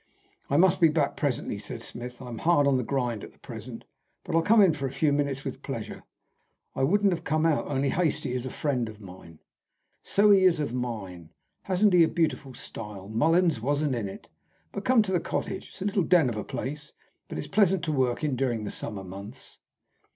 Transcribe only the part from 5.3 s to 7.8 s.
with pleasure. I wouldn't have come out